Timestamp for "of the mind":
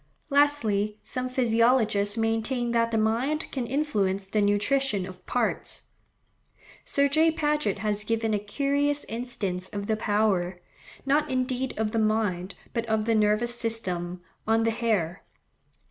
11.77-12.55